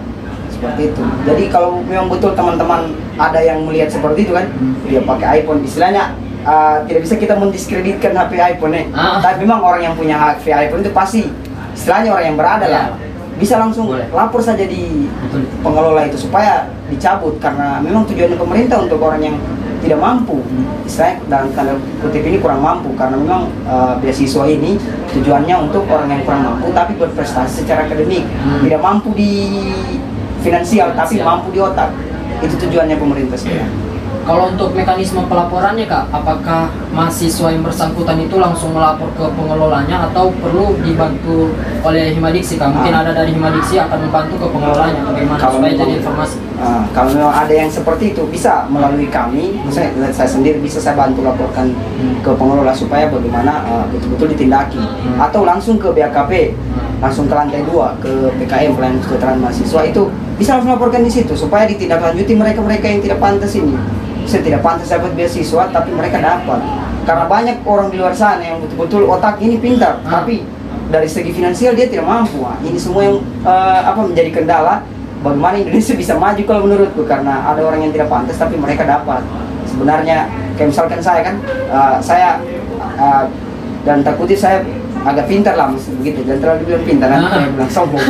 seperti 0.53 0.93
itu. 0.93 1.01
Jadi 1.25 1.43
kalau 1.49 1.81
memang 1.81 2.13
betul 2.13 2.37
teman-teman 2.37 2.93
ada 3.17 3.41
yang 3.41 3.65
melihat 3.65 3.89
seperti 3.89 4.29
itu 4.29 4.37
kan, 4.37 4.45
Hmm. 4.53 4.77
dia 4.85 5.01
pakai 5.01 5.41
iPhone, 5.41 5.65
istilahnya 5.65 6.13
uh, 6.45 6.85
tidak 6.85 7.09
bisa 7.09 7.15
kita 7.17 7.33
mendiskreditkan 7.33 8.13
HP 8.13 8.37
iPhone 8.37 8.71
nya. 8.71 8.85
Ah. 8.93 9.17
Tapi 9.17 9.49
memang 9.49 9.65
orang 9.65 9.81
yang 9.81 9.95
punya 9.97 10.13
HP 10.13 10.53
iPhone 10.53 10.85
itu 10.85 10.93
pasti 10.93 11.25
istilahnya 11.73 12.13
orang 12.13 12.25
yang 12.27 12.37
berada 12.37 12.65
lah. 12.69 12.85
Ya. 12.93 12.95
Bisa 13.37 13.57
langsung 13.57 13.89
Boleh. 13.89 14.05
lapor 14.09 14.41
saja 14.41 14.61
di 14.61 15.09
Betul. 15.25 15.41
pengelola 15.59 16.05
itu 16.05 16.17
supaya 16.17 16.69
dicabut 16.87 17.35
karena 17.39 17.79
memang 17.83 18.07
tujuannya 18.07 18.37
pemerintah 18.39 18.77
untuk 18.83 18.99
orang 19.03 19.21
yang 19.21 19.35
tidak 19.83 19.99
mampu. 20.01 20.41
Saya 20.89 21.21
dalam 21.29 21.53
tanda 21.53 21.77
kutip 22.01 22.23
ini 22.25 22.41
kurang 22.41 22.63
mampu 22.63 22.91
karena 22.97 23.15
memang 23.19 23.47
uh, 23.67 23.93
beasiswa 24.01 24.43
ini 24.49 24.79
tujuannya 25.13 25.55
untuk 25.69 25.85
orang 25.87 26.09
yang 26.11 26.21
kurang 26.25 26.43
mampu 26.43 26.73
tapi 26.73 26.97
berprestasi 26.97 27.63
secara 27.63 27.85
akademik, 27.85 28.25
Hmm. 28.25 28.63
tidak 28.65 28.81
mampu 28.81 29.13
di 29.13 29.31
finansial 30.41 30.91
tapi 30.97 31.21
mampu 31.21 31.53
di 31.53 31.59
otak. 31.61 31.93
Itu 32.41 32.53
tujuannya 32.67 32.97
pemerintah 32.97 33.37
sekarang. 33.37 33.86
Kalau 34.27 34.51
untuk 34.51 34.75
mekanisme 34.75 35.23
pelaporannya 35.23 35.87
kak, 35.87 36.11
apakah 36.11 36.67
mahasiswa 36.91 37.47
yang 37.47 37.63
bersangkutan 37.63 38.19
itu 38.19 38.35
langsung 38.35 38.75
melapor 38.75 39.07
ke 39.15 39.23
pengelolanya 39.23 40.11
atau 40.11 40.27
perlu 40.35 40.75
dibantu 40.83 41.55
oleh 41.79 42.11
Himadiksi 42.11 42.59
kak? 42.59 42.67
Mungkin 42.67 42.91
Ah. 42.91 43.07
ada 43.07 43.15
dari 43.15 43.31
Himadiksi 43.31 43.79
akan 43.79 44.03
membantu 44.03 44.35
ke 44.35 44.47
pengelolanya 44.51 44.99
bagaimana 45.01 45.39
Kalau 45.39 45.55
supaya 45.55 45.71
memang- 45.71 45.79
jadi 45.79 45.93
informasi. 46.03 46.37
Ah, 46.59 46.83
kalau 46.91 47.09
memang 47.15 47.31
ada 47.31 47.53
yang 47.55 47.71
seperti 47.71 48.11
itu 48.11 48.27
bisa 48.27 48.67
melalui 48.67 49.07
kami, 49.07 49.63
misalnya 49.63 50.11
saya 50.11 50.27
sendiri 50.27 50.59
bisa 50.59 50.83
saya 50.83 50.99
bantu 50.99 51.23
laporkan 51.23 51.71
Hmm. 51.71 52.19
ke 52.19 52.31
pengelola 52.35 52.75
supaya 52.75 53.07
bagaimana 53.07 53.63
ah, 53.63 53.87
betul-betul 53.87 54.35
ditindaki 54.35 54.83
Hmm. 54.83 55.23
atau 55.23 55.47
langsung 55.47 55.79
ke 55.79 55.87
BAKP, 55.87 56.51
Hmm. 56.51 56.99
langsung 56.99 57.25
ke 57.25 57.33
lantai 57.33 57.63
dua 57.63 57.95
ke 57.97 58.11
PKM 58.35 58.75
pelayanan 58.75 58.99
kesejahteraan 58.99 59.39
mahasiswa 59.39 59.81
itu 59.85 60.03
bisa 60.35 60.49
langsung 60.53 60.75
laporkan 60.75 60.99
di 60.99 61.09
situ 61.09 61.31
supaya 61.31 61.63
ditindaklanjuti 61.63 62.35
mereka-mereka 62.35 62.85
yang 62.85 62.99
tidak 62.99 63.23
pantas 63.23 63.55
ini. 63.55 63.71
Saya 64.27 64.43
tidak 64.43 64.59
pantas 64.59 64.91
dapat 64.91 65.15
beasiswa 65.15 65.71
tapi 65.71 65.89
mereka 65.95 66.19
dapat 66.19 66.59
karena 67.07 67.23
banyak 67.23 67.57
orang 67.63 67.87
di 67.87 67.95
luar 67.95 68.11
sana 68.11 68.43
yang 68.43 68.59
betul-betul 68.59 69.07
otak 69.07 69.39
ini 69.39 69.55
pintar 69.55 70.03
Hmm. 70.03 70.11
tapi 70.11 70.43
dari 70.91 71.07
segi 71.07 71.31
finansial 71.31 71.71
dia 71.75 71.87
tidak 71.87 72.03
mampu. 72.03 72.43
Ini 72.63 72.75
semua 72.75 73.07
yang 73.07 73.17
eh, 73.47 73.81
apa 73.87 74.03
menjadi 74.03 74.31
kendala 74.35 74.83
bagaimana 75.23 75.55
Indonesia 75.59 75.95
bisa 75.95 76.13
maju 76.19 76.41
kalau 76.43 76.61
menurutku 76.67 77.03
karena 77.07 77.47
ada 77.47 77.63
orang 77.63 77.87
yang 77.87 77.91
tidak 77.95 78.11
pantas 78.11 78.35
tapi 78.35 78.59
mereka 78.59 78.83
dapat. 78.83 79.23
Sebenarnya 79.67 80.27
kayak 80.59 80.69
misalkan 80.75 80.99
saya 80.99 81.21
kan 81.23 81.35
eh, 81.47 81.97
saya 82.03 82.29
eh, 82.99 83.23
dan 83.87 84.03
takuti 84.03 84.35
saya 84.35 84.59
agak 85.03 85.25
pintar 85.25 85.53
lah 85.53 85.67
begitu 85.69 86.19
jangan 86.23 86.39
terlalu 86.39 86.61
bilang 86.65 86.83
pintar 86.83 87.07
nanti 87.09 87.27
Ah. 87.27 87.33
saya 87.35 87.49
bilang 87.51 87.71
sombong 87.71 88.05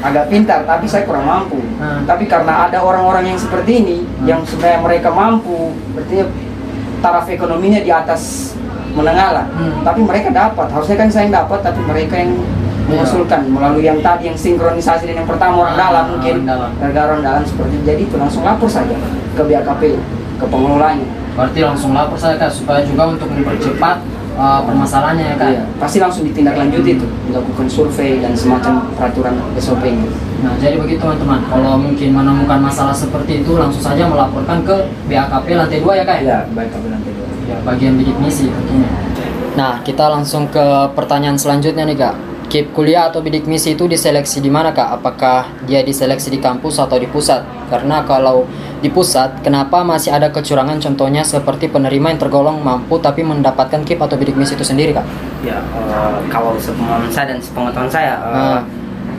agak 0.00 0.24
pintar 0.26 0.58
tapi 0.64 0.84
saya 0.86 1.02
kurang 1.04 1.24
mampu 1.24 1.58
Ah. 1.76 2.02
tapi 2.02 2.24
karena 2.24 2.66
ada 2.66 2.78
orang-orang 2.78 3.30
yang 3.30 3.38
seperti 3.38 3.72
ini 3.78 3.96
Ah. 4.02 4.26
yang 4.26 4.40
sebenarnya 4.42 4.80
mereka 4.80 5.08
mampu 5.08 5.70
berarti 5.92 6.16
taraf 6.98 7.26
ekonominya 7.26 7.80
di 7.80 7.90
atas 7.90 8.52
menengah 8.92 9.30
lah 9.32 9.46
Hmm. 9.50 9.80
tapi 9.82 10.00
mereka 10.00 10.28
dapat 10.28 10.66
harusnya 10.68 10.96
kan 10.96 11.08
saya 11.08 11.22
yang 11.24 11.34
dapat 11.34 11.58
tapi 11.60 11.80
mereka 11.82 12.14
yang 12.16 12.32
mengusulkan 12.82 13.46
melalui 13.46 13.82
yang 13.82 13.98
tadi 13.98 14.26
yang 14.26 14.36
sinkronisasi 14.36 15.06
dan 15.06 15.22
yang 15.22 15.28
pertama 15.28 15.62
orang 15.62 15.74
Ah, 15.74 15.80
dalam 15.80 16.04
mungkin 16.12 16.34
negara 16.78 17.06
orang 17.10 17.22
dalam 17.22 17.42
seperti 17.42 17.74
itu. 17.74 17.84
jadi 17.86 18.00
itu 18.02 18.16
langsung 18.16 18.42
lapor 18.42 18.68
saja 18.68 18.92
ke 19.32 19.42
BAKP 19.42 19.82
ke 20.38 20.46
pengelolanya 20.46 21.06
Berarti 21.32 21.64
langsung 21.64 21.96
lapor 21.96 22.20
kak 22.20 22.52
supaya 22.52 22.84
juga 22.84 23.08
untuk 23.08 23.24
mempercepat 23.26 24.04
uh, 24.36 24.60
permasalahannya 24.64 25.24
ya 25.32 25.36
kak. 25.36 25.48
Iya, 25.52 25.62
pasti 25.80 25.98
langsung 26.00 26.22
ditindaklanjuti 26.28 26.90
itu 27.00 27.06
dilakukan 27.28 27.66
survei 27.68 28.20
dan 28.20 28.32
semacam 28.36 28.88
peraturan 28.96 29.34
SOP 29.58 29.84
nya 29.84 30.08
Nah, 30.42 30.58
jadi 30.58 30.74
begitu 30.74 30.98
teman-teman. 30.98 31.38
Kalau 31.46 31.78
mungkin 31.78 32.08
menemukan 32.10 32.58
masalah 32.58 32.90
seperti 32.90 33.46
itu, 33.46 33.54
langsung 33.54 33.78
saja 33.78 34.10
melaporkan 34.10 34.66
ke 34.66 34.74
BAKP 35.06 35.46
lantai 35.54 35.78
2 35.78 36.00
ya 36.02 36.04
kak? 36.04 36.18
ya 36.26 36.38
baik 36.50 36.68
KP 36.74 36.84
lantai 36.90 37.12
dua 37.14 37.26
Ya, 37.42 37.56
bagian 37.66 37.98
bidik 37.98 38.14
misi 38.22 38.46
tentunya. 38.50 38.90
Nah, 39.58 39.82
kita 39.82 40.06
langsung 40.10 40.46
ke 40.50 40.64
pertanyaan 40.94 41.38
selanjutnya 41.38 41.86
nih 41.86 41.98
kak. 41.98 42.14
KIP 42.52 42.76
kuliah 42.76 43.08
atau 43.08 43.24
bidik 43.24 43.48
misi 43.48 43.72
itu 43.72 43.88
diseleksi 43.88 44.42
di 44.44 44.50
mana 44.52 44.76
kak? 44.76 45.00
Apakah 45.00 45.48
dia 45.64 45.80
diseleksi 45.80 46.28
di 46.28 46.36
kampus 46.36 46.76
atau 46.76 47.00
di 47.00 47.08
pusat? 47.08 47.42
Karena 47.72 48.04
kalau 48.04 48.44
di 48.82 48.90
pusat, 48.90 49.46
kenapa 49.46 49.86
masih 49.86 50.10
ada 50.10 50.26
kecurangan 50.28 50.82
contohnya 50.82 51.22
seperti 51.22 51.70
penerima 51.70 52.10
yang 52.10 52.20
tergolong 52.20 52.58
mampu 52.58 52.98
tapi 52.98 53.22
mendapatkan 53.22 53.86
KIP 53.86 54.02
atau 54.02 54.18
bidik 54.18 54.34
misi 54.34 54.58
itu 54.58 54.66
sendiri 54.66 54.90
kak? 54.90 55.06
Ya, 55.46 55.62
eh, 55.62 56.18
kalau 56.26 56.58
sepengetahuan 56.58 57.06
saya 57.06 57.26
dan 57.30 57.38
sepengetahuan 57.38 57.86
saya, 57.88 58.14
eh, 58.18 58.34
Ah. 58.34 58.60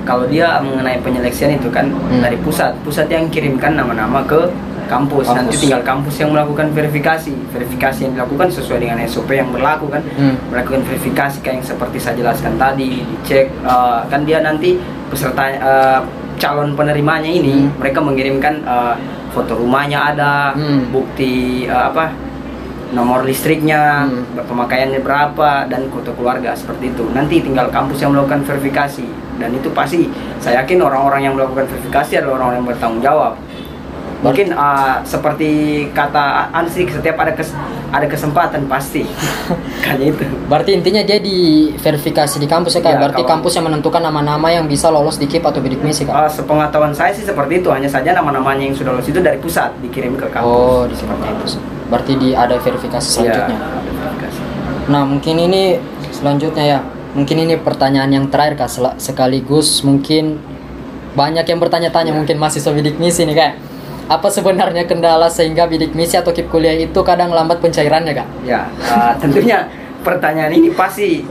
kalau 0.03 0.27
dia 0.27 0.60
mengenai 0.60 1.00
penyeleksian 1.00 1.55
itu 1.55 1.72
kan 1.72 1.88
Hmm. 1.88 2.20
dari 2.20 2.36
pusat, 2.43 2.75
pusat 2.84 3.08
yang 3.08 3.32
kirimkan 3.32 3.79
nama-nama 3.79 4.20
ke 4.27 4.51
kampus. 4.91 5.24
Kampus. 5.24 5.39
Nanti 5.39 5.55
tinggal 5.63 5.79
kampus 5.79 6.20
yang 6.20 6.36
melakukan 6.36 6.67
verifikasi. 6.75 7.32
Verifikasi 7.55 8.00
yang 8.03 8.13
dilakukan 8.20 8.51
sesuai 8.51 8.84
dengan 8.84 9.00
SOP 9.00 9.32
yang 9.32 9.48
berlaku 9.48 9.88
kan. 9.88 10.03
Hmm. 10.20 10.36
Melakukan 10.51 10.84
verifikasi 10.84 11.39
kayak 11.39 11.63
yang 11.63 11.65
seperti 11.65 11.98
saya 12.03 12.20
jelaskan 12.20 12.60
tadi, 12.60 13.00
dicek 13.01 13.48
eh, 13.48 14.00
kan 14.12 14.27
dia 14.27 14.43
nanti 14.43 14.75
peserta 15.08 15.48
eh, 15.48 16.00
calon 16.43 16.75
penerimanya 16.75 17.31
ini 17.31 17.63
Hmm. 17.63 17.79
mereka 17.79 18.03
mengirimkan 18.03 18.59
eh, 18.67 18.95
foto 19.31 19.55
rumahnya 19.55 20.12
ada, 20.12 20.51
Hmm. 20.51 20.91
bukti 20.91 21.63
eh, 21.63 21.71
apa 21.88 22.12
nomor 22.91 23.23
listriknya, 23.23 24.03
Hmm. 24.05 24.43
pemakaiannya 24.43 25.00
berapa 25.00 25.71
dan 25.71 25.88
foto 25.88 26.12
keluarga 26.13 26.51
seperti 26.51 26.91
itu. 26.91 27.07
Nanti 27.15 27.39
tinggal 27.39 27.71
kampus 27.71 28.03
yang 28.03 28.12
melakukan 28.12 28.43
verifikasi 28.43 29.07
dan 29.39 29.50
itu 29.55 29.71
pasti 29.71 30.12
saya 30.38 30.62
yakin 30.62 30.83
orang-orang 30.83 31.31
yang 31.31 31.33
melakukan 31.39 31.65
verifikasi 31.65 32.19
adalah 32.19 32.43
orang-orang 32.43 32.59
yang 32.59 32.69
bertanggung 32.75 33.01
jawab. 33.01 33.33
Mungkin 34.24 34.56
uh, 34.56 35.03
seperti 35.03 35.51
kata 35.92 36.48
Ansik 36.56 36.88
setiap 36.88 37.20
ada 37.20 37.36
kes- 37.36 37.51
ada 37.92 38.08
kesempatan 38.08 38.72
pasti. 38.72 39.03
Kayaknya 39.84 40.15
itu. 40.15 40.24
Berarti 40.48 40.72
intinya 40.74 41.03
dia 41.03 41.20
di 41.20 41.38
verifikasi 41.75 42.39
di 42.39 42.48
kampus 42.48 42.80
ya 42.80 42.82
kak? 42.82 42.92
Ya, 42.96 43.00
Berarti 43.03 43.20
kalau- 43.20 43.32
kampus 43.38 43.51
yang 43.60 43.68
menentukan 43.68 44.00
nama-nama 44.00 44.48
yang 44.48 44.63
bisa 44.63 44.88
lolos 44.88 45.20
di 45.20 45.27
KIP 45.27 45.44
atau 45.44 45.60
bidik 45.60 45.84
misi 45.84 46.08
kak? 46.08 46.15
Uh, 46.15 46.32
sepengetahuan 46.32 46.96
saya 46.96 47.12
sih 47.12 47.27
seperti 47.27 47.60
itu, 47.60 47.68
hanya 47.68 47.92
saja 47.92 48.15
nama-namanya 48.15 48.63
yang 48.63 48.75
sudah 48.75 48.96
lolos 48.96 49.12
itu 49.12 49.20
dari 49.20 49.36
pusat 49.44 49.75
dikirim 49.84 50.15
ke 50.15 50.32
kampus. 50.32 50.48
Oh, 50.48 50.88
di 50.88 50.96
seperti 50.96 51.25
itu. 51.27 51.46
Berarti 51.92 52.12
di 52.15 52.30
ada 52.32 52.56
verifikasi 52.56 53.03
selanjutnya. 53.06 53.53
Ya, 53.53 53.68
ada 53.75 53.92
verifikasi. 53.92 54.39
Nah, 54.88 55.03
mungkin 55.03 55.36
ini 55.38 55.77
selanjutnya 56.15 56.63
ya. 56.63 56.80
Mungkin 57.13 57.46
ini 57.46 57.60
pertanyaan 57.62 58.10
yang 58.10 58.25
terakhir 58.25 58.58
Kak 58.58 58.74
sekaligus 58.98 59.86
mungkin 59.86 60.42
banyak 61.13 61.46
yang 61.46 61.62
bertanya-tanya 61.62 62.10
mungkin 62.10 62.42
mahasiswa 62.42 62.74
bidik 62.74 62.98
misi 62.98 63.22
nih 63.30 63.38
Kak. 63.38 63.51
Apa 64.03 64.27
sebenarnya 64.27 64.83
kendala 64.83 65.27
sehingga 65.27 65.63
bidik 65.63 65.93
misi 65.93 66.15
atau 66.15 66.29
KIP 66.29 66.48
kuliah 66.48 66.75
itu 66.75 67.00
kadang 67.01 67.31
lambat 67.31 67.63
pencairannya 67.63 68.13
Kak? 68.13 68.27
Ya, 68.43 68.67
uh, 68.83 69.15
tentunya 69.15 69.65
pertanyaan 70.03 70.51
ini 70.51 70.69
pasti 70.69 71.24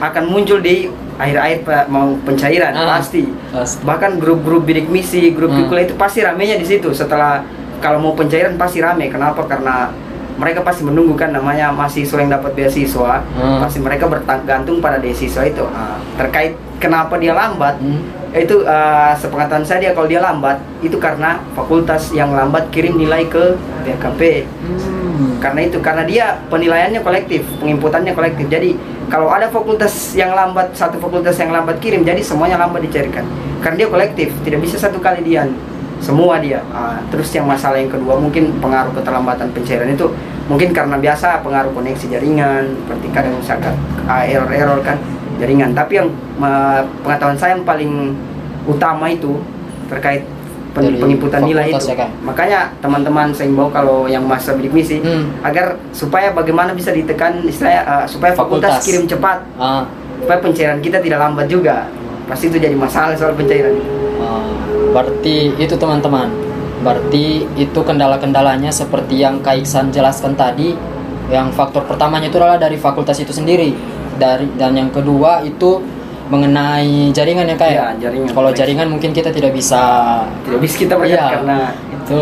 akan 0.00 0.24
muncul 0.26 0.58
di 0.58 0.90
akhir-akhir 1.14 1.62
mau 1.86 2.16
pencairan 2.20 2.72
Ah. 2.72 2.98
pasti. 2.98 3.30
Pasti. 3.52 3.84
Bahkan 3.84 4.18
grup-grup 4.18 4.66
bidik 4.66 4.90
misi, 4.90 5.30
grup 5.30 5.52
Hmm. 5.52 5.70
kuliah 5.70 5.86
itu 5.86 5.94
pasti 5.94 6.24
ramenya 6.24 6.58
di 6.58 6.66
situ. 6.66 6.90
Setelah 6.90 7.46
kalau 7.78 8.02
mau 8.02 8.12
pencairan 8.12 8.58
pasti 8.58 8.82
rame. 8.82 9.06
Kenapa? 9.06 9.46
Karena 9.46 9.92
mereka 10.34 10.64
pasti 10.64 10.82
menunggu 10.82 11.14
kan 11.14 11.30
namanya 11.30 11.70
mahasiswa 11.70 12.18
yang 12.18 12.32
dapat 12.32 12.56
beasiswa. 12.56 13.22
Hmm. 13.36 13.60
Pasti 13.60 13.78
mereka 13.78 14.08
bergantung 14.08 14.80
pada 14.80 14.98
beasiswa 14.98 15.44
itu. 15.44 15.62
Ah, 15.68 16.00
terkait 16.16 16.56
kenapa 16.80 17.20
dia 17.20 17.36
lambat, 17.36 17.76
Hmm. 17.78 18.00
itu 18.32 18.64
uh, 18.64 19.12
sepengetahuan 19.14 19.62
saya 19.66 19.78
dia 19.84 19.92
kalau 19.92 20.08
dia 20.08 20.22
lambat 20.22 20.56
itu 20.80 20.96
karena 20.96 21.36
fakultas 21.52 22.14
yang 22.16 22.32
lambat 22.32 22.72
kirim 22.72 22.96
nilai 22.96 23.26
ke 23.28 23.58
BKP 23.84 24.48
Hmm. 24.64 25.36
karena 25.42 25.60
itu 25.68 25.78
karena 25.84 26.02
dia 26.08 26.24
penilaiannya 26.48 27.04
kolektif 27.04 27.44
penginputannya 27.60 28.16
kolektif. 28.16 28.48
Jadi 28.48 28.80
kalau 29.10 29.28
ada 29.28 29.50
fakultas 29.50 30.14
yang 30.14 30.32
lambat 30.32 30.72
satu 30.72 30.96
fakultas 31.02 31.36
yang 31.36 31.50
lambat 31.52 31.82
kirim 31.82 32.00
jadi 32.06 32.22
semuanya 32.24 32.56
lambat 32.56 32.86
dicarikan. 32.86 33.26
Karena 33.60 33.84
dia 33.84 33.88
kolektif 33.92 34.32
tidak 34.46 34.64
bisa 34.64 34.80
satu 34.80 34.96
kali 35.02 35.20
dia 35.20 35.44
semua 36.00 36.40
dia. 36.40 36.64
Ah, 36.72 36.96
terus 37.12 37.28
yang 37.36 37.44
masalah 37.44 37.76
yang 37.76 37.92
kedua 37.92 38.16
mungkin 38.16 38.56
pengaruh 38.62 38.94
keterlambatan 38.96 39.52
pencairan 39.52 39.90
itu 39.92 40.08
mungkin 40.48 40.72
karena 40.72 40.96
biasa 40.96 41.44
pengaruh 41.44 41.74
koneksi 41.76 42.06
jaringan 42.08 42.72
seperti 42.72 43.06
kadang 43.12 43.34
misalkan 43.36 43.74
ah, 44.08 44.24
error-error 44.24 44.80
kan 44.80 44.96
jaringan 45.40 45.72
tapi 45.72 45.96
yang 45.96 46.08
eh, 46.38 46.80
pengetahuan 47.02 47.34
saya 47.34 47.50
yang 47.52 47.64
paling 47.64 48.12
utama 48.62 49.08
itu 49.08 49.40
terkait 49.88 50.22
pen- 50.70 50.94
penginputan 50.94 51.42
nilai 51.42 51.72
itu 51.72 51.82
ya, 51.86 51.96
Kak? 51.98 52.10
makanya 52.22 52.70
teman-teman 52.78 53.32
saya 53.32 53.48
imbau 53.48 53.66
kalau 53.68 54.04
yang 54.04 54.22
masa 54.22 54.52
bidik 54.52 54.70
misi 54.70 55.00
Hmm. 55.00 55.32
agar 55.42 55.74
supaya 55.90 56.30
bagaimana 56.30 56.70
bisa 56.70 56.92
ditekan 56.92 57.42
istilahnya 57.42 57.82
uh, 57.82 58.04
supaya 58.04 58.30
fakultas, 58.32 58.78
Fakultas. 58.78 58.86
kirim 58.86 59.04
cepat 59.04 59.42
Ah. 59.56 59.82
supaya 60.16 60.38
pencairan 60.38 60.78
kita 60.78 61.00
tidak 61.00 61.18
lambat 61.18 61.46
juga 61.46 61.88
pasti 62.24 62.46
itu 62.46 62.60
jadi 62.60 62.76
masalah 62.76 63.16
soal 63.16 63.32
pencairan 63.32 63.74
Ah, 64.20 64.44
berarti 64.92 65.56
itu 65.56 65.74
teman-teman. 65.74 66.28
Berarti 66.78 67.24
itu 67.56 67.80
kendala-kendalanya 67.80 68.68
seperti 68.70 69.16
yang 69.18 69.40
Kak 69.40 69.56
Iksan 69.58 69.88
jelaskan 69.88 70.32
tadi. 70.32 70.76
Yang 71.26 71.52
faktor 71.52 71.84
pertamanya 71.84 72.26
itu 72.26 72.36
adalah 72.36 72.56
dari 72.56 72.74
fakultas 72.74 73.16
itu 73.16 73.30
sendiri. 73.30 73.72
Dari 74.20 74.46
dan 74.60 74.76
yang 74.76 74.92
kedua 74.92 75.40
itu 75.40 75.80
mengenai 76.30 77.10
jaringan 77.10 77.48
ya 77.48 77.56
kayak. 77.58 77.74
Iya, 77.74 77.86
jaringan. 78.06 78.30
Kalau 78.30 78.50
jaringan 78.54 78.88
mungkin 78.92 79.10
kita 79.10 79.32
tidak 79.34 79.56
bisa 79.56 79.82
tidak 80.46 80.60
bisa 80.62 80.74
kita 80.78 80.94
bergerak 80.94 81.18
Iya. 81.18 81.34
karena 81.40 81.58
itu. 81.90 82.20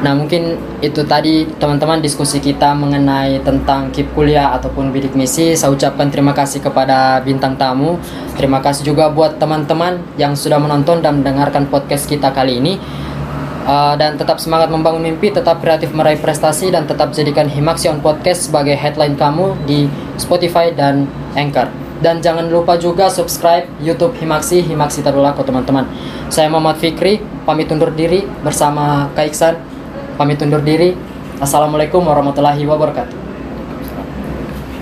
Nah 0.00 0.16
mungkin 0.16 0.56
itu 0.80 1.04
tadi 1.04 1.44
teman-teman 1.60 2.00
diskusi 2.00 2.40
kita 2.40 2.72
mengenai 2.72 3.36
tentang 3.44 3.92
KIP 3.92 4.16
kuliah 4.16 4.56
ataupun 4.56 4.90
bidik 4.96 5.12
misi. 5.12 5.52
Saya 5.52 5.76
ucapkan 5.76 6.08
terima 6.08 6.32
kasih 6.32 6.64
kepada 6.64 7.20
bintang 7.20 7.54
tamu. 7.60 8.00
Terima 8.34 8.64
kasih 8.64 8.82
juga 8.88 9.12
buat 9.12 9.36
teman-teman 9.36 10.00
yang 10.16 10.32
sudah 10.32 10.56
menonton 10.56 11.04
dan 11.04 11.20
mendengarkan 11.20 11.68
podcast 11.68 12.08
kita 12.08 12.32
kali 12.32 12.58
ini. 12.58 12.80
Uh, 13.60 13.92
dan 14.00 14.16
tetap 14.16 14.40
semangat 14.40 14.72
membangun 14.72 15.04
mimpi, 15.04 15.28
tetap 15.28 15.60
kreatif 15.60 15.92
meraih 15.92 16.16
prestasi 16.16 16.72
dan 16.72 16.88
tetap 16.88 17.12
jadikan 17.12 17.44
Himaksi 17.44 17.92
on 17.92 18.00
Podcast 18.00 18.48
sebagai 18.48 18.72
headline 18.72 19.20
kamu 19.20 19.52
di 19.68 19.84
Spotify 20.20 20.76
dan 20.76 21.08
Anchor. 21.32 21.72
Dan 22.00 22.20
jangan 22.20 22.48
lupa 22.48 22.76
juga 22.80 23.08
subscribe 23.08 23.68
YouTube 23.80 24.16
Himaksi, 24.16 24.60
Himaksi 24.64 25.00
Tadulako 25.04 25.44
teman-teman. 25.44 25.88
Saya 26.28 26.48
Muhammad 26.48 26.80
Fikri, 26.80 27.20
pamit 27.44 27.68
undur 27.72 27.92
diri 27.92 28.24
bersama 28.44 29.08
Kak 29.16 29.28
Iksan. 29.32 29.54
Pamit 30.16 30.40
undur 30.40 30.60
diri. 30.64 30.96
Assalamualaikum 31.40 32.04
warahmatullahi 32.04 32.64
wabarakatuh. 32.68 33.29